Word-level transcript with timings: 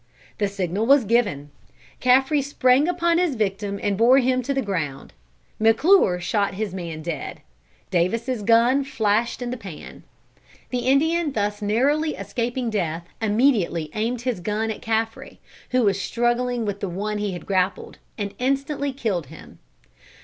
The 0.39 0.47
signal 0.47 0.87
was 0.87 1.05
given. 1.05 1.51
Caffre 1.99 2.41
sprang 2.41 2.87
upon 2.87 3.19
his 3.19 3.35
victim 3.35 3.79
and 3.83 3.99
bore 3.99 4.17
him 4.17 4.41
to 4.41 4.51
the 4.51 4.63
ground. 4.63 5.13
McClure 5.59 6.19
shot 6.19 6.55
his 6.55 6.73
man 6.73 7.03
dead. 7.03 7.41
Davis' 7.91 8.41
gun 8.41 8.83
flashed 8.83 9.43
in 9.43 9.51
the 9.51 9.57
pan. 9.57 10.01
The 10.71 10.87
Indian 10.87 11.33
thus 11.33 11.61
narrowly 11.61 12.15
escaping 12.15 12.71
death 12.71 13.05
immediately 13.21 13.91
aimed 13.93 14.21
his 14.21 14.39
gun 14.39 14.71
at 14.71 14.81
Caffre, 14.81 15.37
who 15.69 15.83
was 15.83 16.01
struggling 16.01 16.65
with 16.65 16.79
the 16.79 16.89
one 16.89 17.19
he 17.19 17.33
had 17.33 17.45
grappled, 17.45 17.99
and 18.17 18.33
instantly 18.39 18.91
killed 18.91 19.27
him. 19.27 19.59